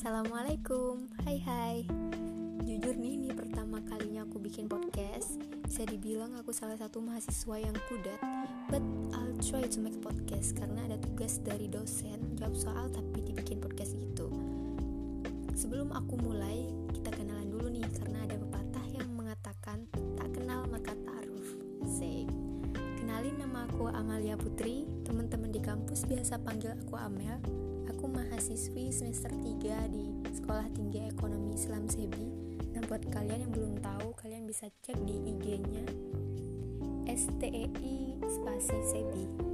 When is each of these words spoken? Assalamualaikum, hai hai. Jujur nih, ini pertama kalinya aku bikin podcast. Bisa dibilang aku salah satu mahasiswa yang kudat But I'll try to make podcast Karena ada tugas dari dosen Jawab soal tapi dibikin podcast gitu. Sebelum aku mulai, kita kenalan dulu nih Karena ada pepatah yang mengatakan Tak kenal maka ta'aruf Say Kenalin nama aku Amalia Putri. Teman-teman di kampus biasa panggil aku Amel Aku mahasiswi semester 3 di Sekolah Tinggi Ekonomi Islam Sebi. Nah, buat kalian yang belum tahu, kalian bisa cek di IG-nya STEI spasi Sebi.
Assalamualaikum, 0.00 1.12
hai 1.28 1.36
hai. 1.44 1.76
Jujur 2.64 2.96
nih, 2.96 3.20
ini 3.20 3.36
pertama 3.36 3.84
kalinya 3.84 4.24
aku 4.24 4.40
bikin 4.40 4.64
podcast. 4.64 5.36
Bisa 5.68 5.84
dibilang 5.84 6.32
aku 6.40 6.56
salah 6.56 6.80
satu 6.80 7.04
mahasiswa 7.04 7.60
yang 7.60 7.76
kudat 7.84 8.16
But 8.72 8.80
I'll 9.12 9.36
try 9.44 9.60
to 9.68 9.78
make 9.84 10.00
podcast 10.00 10.56
Karena 10.56 10.88
ada 10.88 10.96
tugas 10.96 11.36
dari 11.44 11.68
dosen 11.68 12.32
Jawab 12.40 12.56
soal 12.56 12.88
tapi 12.88 13.28
dibikin 13.28 13.60
podcast 13.60 13.92
gitu. 13.92 14.32
Sebelum 15.52 15.92
aku 15.92 16.16
mulai, 16.16 16.64
kita 16.96 17.12
kenalan 17.12 17.52
dulu 17.52 17.68
nih 17.68 17.84
Karena 18.00 18.24
ada 18.24 18.40
pepatah 18.40 18.86
yang 18.96 19.12
mengatakan 19.12 19.84
Tak 20.16 20.32
kenal 20.32 20.64
maka 20.64 20.96
ta'aruf 20.96 21.60
Say 21.84 22.24
Kenalin 22.96 23.36
nama 23.36 23.68
aku 23.68 23.92
Amalia 23.92 24.40
Putri. 24.40 24.88
Teman-teman 25.04 25.52
di 25.52 25.60
kampus 25.60 26.08
biasa 26.08 26.40
panggil 26.40 26.72
aku 26.88 26.96
Amel 26.96 27.68
Aku 28.00 28.16
mahasiswi 28.16 28.88
semester 28.88 29.28
3 29.28 29.92
di 29.92 30.24
Sekolah 30.32 30.64
Tinggi 30.72 31.04
Ekonomi 31.04 31.52
Islam 31.52 31.84
Sebi. 31.84 32.32
Nah, 32.72 32.80
buat 32.88 33.04
kalian 33.12 33.44
yang 33.44 33.52
belum 33.52 33.76
tahu, 33.76 34.16
kalian 34.16 34.48
bisa 34.48 34.72
cek 34.80 34.96
di 35.04 35.20
IG-nya 35.20 35.84
STEI 37.04 38.16
spasi 38.24 38.78
Sebi. 38.88 39.49